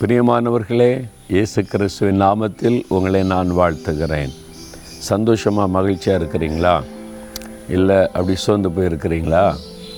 பிரியமானவர்களே 0.00 1.04
இயேசு 1.34 1.60
கிறிஸ்துவின் 1.70 2.20
நாமத்தில் 2.22 2.76
உங்களை 2.88 3.22
நான் 3.22 3.48
வாழ்த்துகிறேன். 3.58 4.32
சந்தோஷமாக 5.08 5.72
மகிழ்ச்சியாக 5.76 6.18
இருக்கிறீங்களா? 6.20 6.74
இல்லை 7.68 7.96
அப்படி 8.12 8.34
சோர்ந்து 8.34 8.70
போயிருக்கிறீங்களா? 8.76 9.42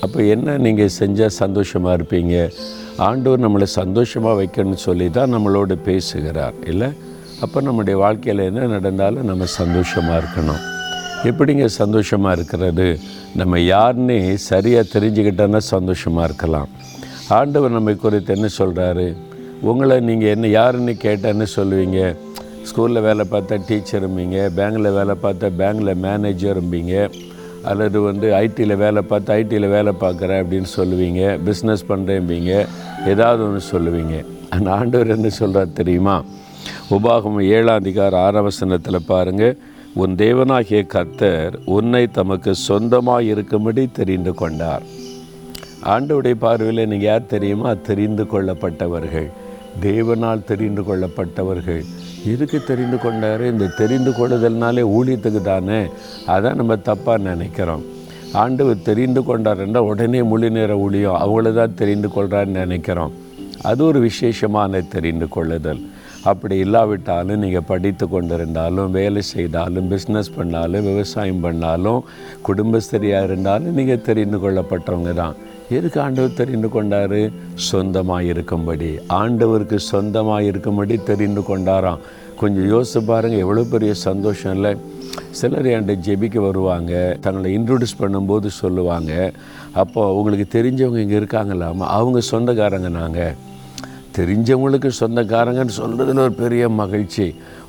அப்போ 0.04 0.22
என்ன 0.22 0.56
நீங்கள் 0.56 0.94
செஞ்சால் 0.98 1.36
சந்தோஷமாக 1.42 1.96
இருப்பீங்க? 1.98 2.48
ஆண்டவர் 2.96 3.44
நம்மளை 3.46 3.62
சந்தோஷமாக 3.62 4.34
வைக்கணும்னு 4.42 4.80
சொல்லி 4.86 5.10
தான் 5.10 5.34
நம்மளோட 5.34 5.76
பேசுகிறார் 5.90 6.54
இல்லை? 6.66 6.90
அப்போ 7.40 7.60
நம்முடைய 7.60 7.98
வாழ்க்கையில் 7.98 8.46
என்ன 8.50 8.66
நடந்தாலும் 8.66 9.24
நம்ம 9.24 9.44
சந்தோஷமாக 9.60 10.20
இருக்கணும். 10.22 10.62
எப்படிங்க 11.30 11.64
சந்தோஷமாக 11.82 12.36
இருக்கிறது? 12.36 13.00
நம்ம 13.40 13.60
யாருன்னு 13.74 14.38
சரியாக 14.50 14.92
தெரிஞ்சுக்கிட்டோன்னா 14.94 15.62
சந்தோஷமாக 15.74 16.28
இருக்கலாம். 16.30 16.70
ஆண்டவர் 17.28 17.76
நம்மை 17.78 17.96
குறித்து 17.96 18.34
என்ன 18.36 18.48
சொல்கிறாரு 18.60 19.04
உங்களை 19.68 20.00
நீங்கள் 20.00 20.32
என்ன 20.34 20.46
யாருன்னு 20.46 20.92
கேட்டேன்னு 21.02 21.46
சொல்லுவீங்க. 21.56 22.00
ஸ்கூலில் 22.68 23.04
வேலை 23.06 23.24
பார்த்தா 23.30 23.56
டீச்சரும்பீங்க 23.68 24.38
பேங்கில் 24.56 24.94
வேலை 24.98 25.14
பார்த்தா 25.24 25.48
பேங்கில் 25.60 26.00
மேனேஜரும்பீங்க 26.04 26.94
அல்லது 27.70 28.00
வந்து 28.00 28.26
ஐடியில் 28.34 28.74
வேலை 28.76 29.02
பார்த்து 29.02 29.32
ஐடியில் 29.32 29.68
வேலை 29.68 29.92
பார்க்குறேன் 30.00 30.40
அப்படின்னு 30.42 30.70
சொல்லுவீங்க 30.76 31.22
பிஸ்னஸ் 31.48 31.82
பண்ணுறேம்பீங்க 31.88 32.52
ஏதாவது 33.06 33.42
ஒன்று 33.46 33.62
சொல்லுவீங்க. 33.72 34.24
அந்த 34.48 34.70
ஆண்டவர் 34.70 35.14
என்ன 35.16 35.28
சொல்கிறார் 35.28 35.78
தெரியுமா? 35.80 36.24
உபாகம் 36.90 37.42
ஏழாம் 37.56 37.80
அதிகார 37.82 38.18
ஆரவசனத்தில் 38.28 39.06
பாருங்கள் 39.06 39.58
உன் 39.94 40.14
தேவனாகிய 40.14 40.86
கர்த்தர் 40.86 41.58
உன்னை 41.76 42.06
தமக்கு 42.06 42.54
சொந்தமாக 42.54 43.22
இருக்கும்படி 43.22 43.88
தெரிந்து 43.92 44.34
கொண்டார். 44.34 44.82
ஆண்டவுடைய 45.82 46.34
பார்வையில் 46.34 46.88
நீங்கள் 46.88 47.10
யார் 47.10 47.26
தெரியுமா? 47.26 47.74
தெரிந்து 47.74 48.26
கொள்ளப்பட்டவர்கள். 48.32 49.30
தேவனால் 49.82 50.44
தெரிந்து 50.44 50.82
கொள்ளப்பட்டவர்கள். 50.82 51.84
எதுக்கு 52.26 52.64
தெரிந்து 52.64 52.96
கொண்டாரு? 52.96 53.44
இந்த 53.50 53.66
தெரிந்து 53.66 54.10
கொள்ளுதல்னாலே 54.10 54.82
ஊழியத்துக்கு 54.96 55.42
தானே? 55.42 55.80
அதான் 56.26 56.54
நம்ம 56.54 56.76
தப்பாக 56.76 57.18
நினைக்கிறோம். 57.18 57.84
ஆண்டவர் 58.32 58.82
தெரிந்து 58.82 59.20
கொண்டாருன்னா 59.20 59.78
உடனே 59.78 60.22
முழு 60.22 60.50
நேர 60.50 60.76
ஊழியம் 60.76 61.20
அவங்கள 61.22 61.52
தான் 61.54 61.74
தெரிந்து 61.74 62.08
கொள்கிறான்னு 62.16 62.60
நினைக்கிறோம். 62.62 63.12
அது 63.62 63.84
ஒரு 63.84 64.00
விசேஷமான 64.00 64.80
தெரிந்து 64.80 65.28
கொள்ளுதல். 65.28 65.80
அப்படி 66.22 66.56
இல்லாவிட்டாலும் 66.56 67.38
நீங்கள் 67.38 67.66
படித்து 67.66 68.06
கொண்டிருந்தாலும் 68.06 68.90
வேலை 68.90 69.22
செய்தாலும் 69.22 69.90
பிஸ்னஸ் 69.92 70.36
பண்ணாலும் 70.36 70.84
விவசாயம் 70.84 71.40
பண்ணாலும் 71.40 72.04
குடும்பஸ்தரியாக 72.48 73.24
இருந்தாலும் 73.24 73.74
நீங்கள் 73.74 74.02
தெரிந்து 74.02 74.38
கொள்ளப்பட்டவங்க 74.38 75.14
தான். 75.14 75.36
எதுக்கு 75.76 75.98
ஆண்டவர் 76.00 76.38
தெரிந்து 76.38 76.68
கொண்டார்? 76.68 77.20
சொந்தமாக 77.54 78.30
இருக்கும்படி. 78.32 78.88
ஆண்டவருக்கு 79.20 79.78
சொந்தமாக 79.90 80.48
இருக்கும்படி 80.50 80.94
தெரிந்து 81.10 81.42
கொண்டாராம். 81.48 82.00
கொஞ்சம் 82.40 82.66
யோசிச்சு 82.72 83.00
பாருங்கள் 83.10 83.42
எவ்வளோ 83.44 83.62
பெரிய 83.74 83.92
சந்தோஷம் 84.08 84.54
இல்லை. 84.56 84.72
சிலர் 85.38 85.68
என்கிட்ட 85.72 85.94
ஜெபிக்க 86.06 86.38
வருவாங்க 86.46 86.92
தங்களை 87.20 87.48
இன்ட்ரடியூஸ் 87.58 88.00
பண்ணும்போது 88.02 88.46
சொல்லுவாங்க. 88.62 89.12
அப்போ 89.82 90.02
உங்களுக்கு 90.18 90.46
தெரிஞ்சவங்க 90.56 91.00
இங்கே 91.04 91.18
இருக்காங்களாமா 91.20 91.86
அவங்க 91.98 92.20
சொந்தக்காரங்க 92.32 92.90
நாங்கள் 92.98 93.36
தெரிஞ்சவங்களுக்கு 94.18 94.90
சொந்தக்காரங்கன்னு 95.00 95.74
சொல்கிறதுல 95.80 96.24
ஒரு 96.28 96.34
பெரிய 96.44 96.64
மகிழ்ச்சி. 96.82 97.26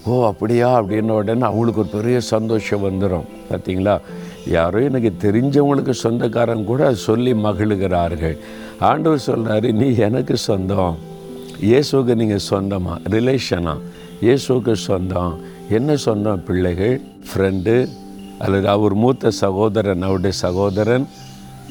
ஓ 0.08 0.12
அப்படியா? 0.32 0.70
அப்படின்ன 0.80 1.16
உடனே 1.20 1.46
அவங்களுக்கு 1.50 1.84
ஒரு 1.84 1.92
பெரிய 1.98 2.20
சந்தோஷம் 2.34 2.86
வந்துடும் 2.88 3.28
பார்த்தீங்களா 3.50 3.96
யாரோ 4.48 4.82
எனக்கு 4.82 5.12
தெரிஞ்சவங்களுக்கு 5.22 5.90
சொந்தக்காரங்க 5.90 6.64
கூட 6.64 6.94
சொல்லி 6.94 7.34
மகிழுகிறார்கள். 7.34 8.38
ஆண்டவர் 8.80 9.26
சொல்கிறாரு 9.26 9.72
நீ 9.72 9.96
எனக்கு 9.96 10.38
சொந்தம். 10.38 10.96
இயேசுக்கு 11.62 12.16
நீங்கள் 12.16 12.48
சொந்தமா? 12.50 12.94
ரிலேஷனா? 13.10 13.78
இயேசுக்கு 14.22 14.72
சொந்தம். 14.72 15.40
என்ன 15.70 15.96
சொந்தம் 15.96 16.44
பிள்ளைகள்? 16.44 17.02
ஃப்ரெண்டு 17.30 17.88
அல்லது 18.38 18.68
அவர் 18.68 18.94
மூத்த 18.94 19.32
சகோதரன் 19.32 20.02
அவருடைய 20.02 20.38
சகோதரன்? 20.38 21.08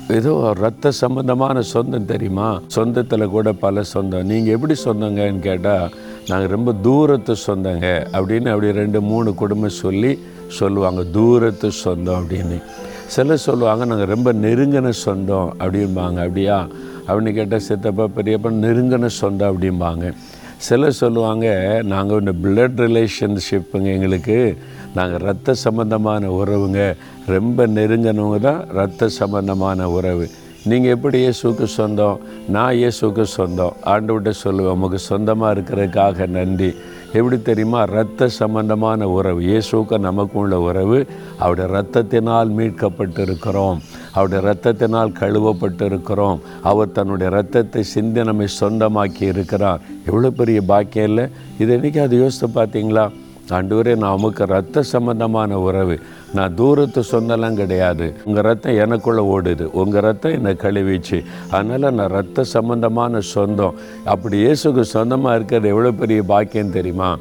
ஏதோ 0.08 0.52
ரத்த 0.56 0.91
சம்பந்தமான 0.91 1.60
சொந்தம் 1.60 2.04
தெரியுமா? 2.04 2.60
சொந்தத்தில் 2.76 3.28
கூட 3.28 3.52
பல 3.52 3.82
சொந்தம். 3.82 4.26
நீங்கள் 4.26 4.54
எப்படி 4.54 4.75
சொந்தங்கன்னு 4.84 5.38
கேட்டால் 5.38 5.92
நாங்கள் 6.26 6.48
ரொம்ப 6.48 6.72
தூரத்து 6.72 7.34
சொந்தங்க 7.47 8.06
அப்படின்னு 8.12 8.48
அப்படி 8.48 8.72
ரெண்டு 8.72 9.00
மூணு 9.00 9.34
குடும்பம் 9.34 9.69
சொல்லி 9.69 10.19
சொல்லுவாங்க. 10.48 11.03
தூரத்து 11.03 11.70
சொந்தம் 11.70 12.26
அப்படின்னு. 12.26 12.62
சிலர் 13.06 13.38
சொல்லுவாங்க 13.38 13.84
நாங்கள் 13.84 14.06
ரொம்ப 14.06 14.32
நெருங்கின 14.32 14.88
சொந்தம் 14.88 15.56
அப்படிம்பாங்க. 15.58 16.14
அப்படியா? 16.14 16.69
அப்படின்னு 17.08 17.34
கேட்டால் 17.34 17.58
சித்தப்பா 17.58 18.04
பெரியப்பா 18.04 18.50
நெருங்கின 18.50 19.06
சொந்தம் 19.06 19.60
அப்படிம்பாங்க. 19.60 20.12
சிலர் 20.56 20.92
சொல்லுவாங்க 20.92 21.81
நாங்கள் 21.82 22.19
இந்த 22.19 22.32
பிளட் 22.32 23.06
ரிலேஷன்ஷிப்புங்க 23.20 23.92
எங்களுக்கு 23.92 24.58
நாங்கள் 24.94 25.20
ரத்த 25.20 25.54
சம்பந்தமான 25.54 26.28
உறவுங்க. 26.28 26.97
ரொம்ப 27.26 27.66
நெருங்கினவங்க 27.66 28.41
தான் 28.41 28.66
ரத்த 28.69 29.08
சம்பந்தமான 29.08 29.91
உறவு. 29.91 30.28
நீங்கள் 30.65 30.91
எப்படி 30.91 31.26
இயேசுக்கு 31.26 31.65
சொந்தம்? 31.65 32.19
நான் 32.48 32.75
இயேசுக்கு 32.75 33.22
சொந்தம். 33.22 33.72
ஆண்டவர்கிட்ட 33.84 34.32
சொல்லுவேன் 34.44 34.75
உமக்கு 34.76 34.98
சொந்தமாக 34.98 35.60
இருக்கிறதுக்காக 35.60 36.26
நன்றி. 36.26 36.75
எப்படி 37.12 37.43
தெரியுமா? 37.43 37.84
ரத்த 37.84 38.28
சம்பந்தமான 38.28 39.09
உறவு. 39.09 39.41
இயேசுக்கு 39.41 39.99
நமக்கு 39.99 40.38
உள்ள 40.38 40.60
உறவு 40.60 41.06
அவருடைய 41.38 41.69
ரத்தத்தினால் 41.76 42.50
மீட்கப்பட்டிருக்கிறோம். 42.59 43.81
அவருடைய 44.12 44.41
ரத்தத்தினால் 44.49 45.16
கழுவப்பட்டிருக்கிறோம். 45.20 46.38
அவர் 46.62 46.93
தன்னுடைய 46.93 47.32
ரத்தத்தை 47.32 47.82
சிந்தி 47.82 48.22
நம்மை 48.22 48.47
சொந்தமாக்கி 48.60 49.22
இருக்கிறார். 49.22 49.81
எவ்வளோ 50.06 50.31
பெரிய 50.31 50.60
பாக்கியம் 50.62 51.06
இல்லை? 51.06 51.26
இது 51.59 51.72
என்றைக்கு 51.76 52.00
அது 52.00 52.19
யோசித்து 52.19 52.62
பார்த்தீங்களா? 52.62 53.10
ஆண்டவரே 53.50 53.97
நான் 53.97 54.16
உமக்கு 54.19 54.44
ரத்த 54.44 54.83
சம்பந்தமான 54.83 55.59
உறவு. 55.59 55.99
நான் 56.34 56.55
தூரத்து 56.55 57.03
சொந்தம்லாம் 57.12 57.55
கிடையாது. 57.55 58.15
உங்கள் 58.25 58.43
ரத்தம் 58.43 58.78
எனக்குள்ளே 58.84 59.22
ஓடுது. 59.34 59.62
உங்கள் 59.62 60.03
ரத்தம் 60.03 60.33
என்னை 60.33 60.55
கழுவிச்சு. 60.55 61.25
அதனால் 61.50 61.94
நான் 61.94 62.15
ரத்த 62.19 62.44
சம்பந்தமான 62.44 63.21
சொந்தம். 63.21 63.78
அப்படி 64.05 64.47
இயேசுக்கு 64.47 64.81
சொந்தமாக 64.81 65.37
இருக்கிறது 65.37 65.69
எவ்வளோ 65.69 65.93
பெரிய 65.93 66.22
பாக்கியம் 66.22 66.77
தெரியுமா? 66.78 67.19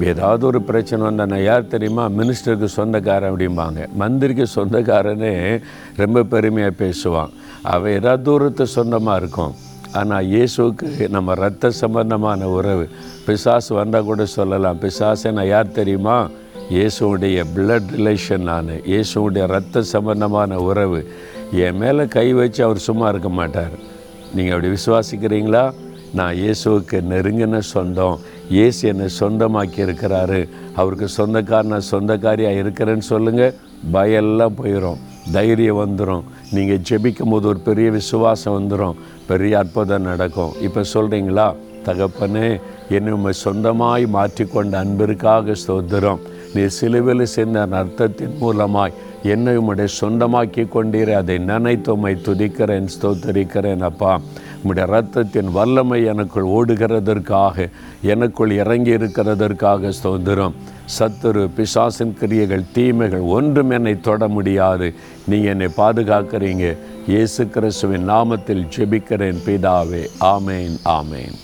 ஏதாவது 0.00 0.46
ஒரு 0.46 0.62
பிரச்சனை 0.62 1.04
வந்தால் 1.04 1.26
நான் 1.26 1.42
யார் 1.42 1.66
தெரியுமா? 1.66 2.08
மினிஸ்டருக்கு 2.08 2.64
சொந்தக்காரன் 2.64 3.32
அப்படிம்பாங்க. 3.32 3.92
மந்திரிக்கு 3.94 4.46
சொந்தக்காரனே 4.54 5.62
ரொம்ப 5.96 6.22
பெருமையாக 6.22 6.74
பேசுவான். 6.84 7.32
அவன் 7.62 7.92
ஏதாவது 7.92 8.22
தூரத்து 8.22 8.66
சொந்தமாக 8.66 9.16
இருக்கும். 9.16 9.54
ஆனால் 9.98 10.26
இயேசுக்கு 10.34 10.88
நம்ம 11.14 11.34
ரத்த 11.42 11.70
சம்பந்தமான 11.82 12.48
உறவு. 12.58 12.84
பிசாசு 13.26 13.70
வந்தால் 13.74 14.08
கூட 14.08 14.24
சொல்லலாம். 14.38 14.80
பிசாசை 14.82 15.30
நான் 15.36 15.52
யார் 15.54 15.76
தெரியுமா? 15.78 16.16
இயேசுடைய 16.76 17.38
பிளட் 17.56 17.90
ரிலேஷன் 17.96 18.46
நான். 18.50 18.70
இயேசுடைய 18.92 19.44
ரத்த 19.54 19.82
சம்பந்தமான 19.94 20.58
உறவு. 20.68 21.00
என் 21.64 21.80
மேலே 21.82 22.06
கை 22.16 22.28
வச்சு 22.40 22.60
அவர் 22.64 22.86
சும்மா 22.88 23.08
இருக்க 23.08 23.30
மாட்டார். 23.40 23.74
நீங்கள் 24.34 24.54
அப்படி 24.54 24.72
விசுவாசிக்கிறீங்களா? 24.76 25.64
நான் 26.18 26.38
இயேசுவுக்கு 26.42 26.98
நெருங்கின 27.12 27.58
சொந்தம். 27.74 28.16
இயேசு 28.56 28.80
என்னை 28.88 29.06
சொந்தமாக்கி 29.20 29.80
இருக்கிறாரு. 29.86 30.40
அவருக்கு 30.80 31.08
சொந்தக்காரன் 31.18 31.90
சொந்தக்காரியாக 31.92 32.60
இருக்கிறேன்னு 32.62 33.06
சொல்லுங்கள் 33.12 33.54
பயெல்லாம் 33.94 34.58
போயிடும் 34.60 35.00
தைரியம் 35.32 35.80
வந்துடும் 35.82 36.24
நீங்கள் 36.54 36.82
ஜெபிக்கும் 36.88 37.32
போது 37.34 37.48
ஒரு 37.48 37.58
பெரிய 37.58 37.90
விசுவாசம் 37.90 38.56
வந்துடும் 38.56 38.98
பெரிய 39.30 39.58
அற்புதம் 39.58 40.08
நடக்கும். 40.10 40.52
இப்போ 40.66 40.82
சொல்கிறீங்களா 40.94 41.46
தகப்பனே 41.86 42.60
என்னை 42.96 43.12
உண்மை 43.12 43.32
சொந்தமாய் 43.44 44.04
மாற்றிக்கொண்ட 44.16 44.76
அன்பிற்காக 44.84 45.54
ஸ்தோத்திரம். 45.62 46.22
நீ 46.54 46.62
சிலுவில் 46.78 47.22
சேர்ந்த 47.34 47.66
அர்த்தத்தின் 47.82 48.36
மூலமாய் 48.40 48.96
என்னை 49.22 49.52
உம்முடைய 49.58 49.88
சொந்தமாக்கி 50.00 50.64
கொண்டீரே. 50.74 51.14
அதை 51.22 51.38
நினைத்து 51.50 51.92
உம்மை 51.96 52.14
துதிக்கிறேன் 52.26 52.88
ஸ்தோத்தரிக்கிறேன் 52.96 53.84
அப்பா. 53.90 54.20
உம்முடைய 54.66 54.86
ரத்தத்தின் 54.94 55.50
வல்லமை 55.52 56.04
எனக்குள் 56.04 56.44
ஓடுகிறதற்காக 56.44 57.70
எனக்குள் 58.02 58.50
இறங்கி 58.50 58.90
இருக்கிறதற்காக 58.90 59.88
சுதந்திரம் 59.88 60.54
சத்துரு 60.98 61.48
பிசாசின் 61.56 62.14
கிரியைகள் 62.18 62.64
தீமைகள் 62.72 63.20
ஒன்றும் 63.20 63.70
என்னை 63.70 64.00
தொட 64.00 64.28
முடியாது. 64.28 64.94
நீங்கள் 65.28 65.50
என்னை 65.50 65.68
பாதுகாக்கிறீங்க. 65.76 66.76
இயேசு 67.06 67.48
கிறிஸ்துவின் 67.48 68.10
நாமத்தில் 68.10 68.66
ஜெபிக்கிறேன் 68.76 69.40
பிதாவே. 69.46 70.04
ஆமேன் 70.20 70.76
ஆமேன். 70.84 71.36